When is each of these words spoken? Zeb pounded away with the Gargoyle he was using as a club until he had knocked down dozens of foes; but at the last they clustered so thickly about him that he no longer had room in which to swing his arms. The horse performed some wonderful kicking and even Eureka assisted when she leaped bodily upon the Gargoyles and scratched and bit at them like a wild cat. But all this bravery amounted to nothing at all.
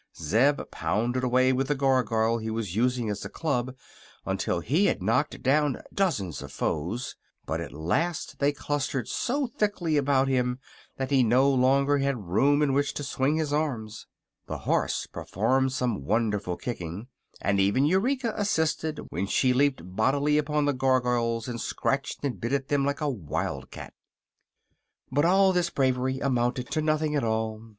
Zeb 0.19 0.59
pounded 0.71 1.23
away 1.23 1.53
with 1.53 1.67
the 1.67 1.75
Gargoyle 1.75 2.39
he 2.39 2.49
was 2.49 2.75
using 2.75 3.07
as 3.11 3.23
a 3.23 3.29
club 3.29 3.75
until 4.25 4.59
he 4.59 4.87
had 4.87 5.03
knocked 5.03 5.43
down 5.43 5.79
dozens 5.93 6.41
of 6.41 6.51
foes; 6.51 7.15
but 7.45 7.61
at 7.61 7.69
the 7.69 7.77
last 7.77 8.39
they 8.39 8.51
clustered 8.51 9.07
so 9.07 9.45
thickly 9.45 9.97
about 9.97 10.27
him 10.27 10.57
that 10.97 11.11
he 11.11 11.21
no 11.21 11.47
longer 11.47 11.99
had 11.99 12.29
room 12.31 12.63
in 12.63 12.73
which 12.73 12.95
to 12.95 13.03
swing 13.03 13.35
his 13.35 13.53
arms. 13.53 14.07
The 14.47 14.57
horse 14.57 15.05
performed 15.05 15.71
some 15.71 16.03
wonderful 16.03 16.57
kicking 16.57 17.07
and 17.39 17.59
even 17.59 17.85
Eureka 17.85 18.33
assisted 18.35 19.01
when 19.11 19.27
she 19.27 19.53
leaped 19.53 19.83
bodily 19.95 20.39
upon 20.39 20.65
the 20.65 20.73
Gargoyles 20.73 21.47
and 21.47 21.61
scratched 21.61 22.25
and 22.25 22.41
bit 22.41 22.53
at 22.53 22.69
them 22.69 22.83
like 22.87 23.01
a 23.01 23.07
wild 23.07 23.69
cat. 23.69 23.93
But 25.11 25.25
all 25.25 25.53
this 25.53 25.69
bravery 25.69 26.17
amounted 26.19 26.71
to 26.71 26.81
nothing 26.81 27.15
at 27.15 27.23
all. 27.23 27.61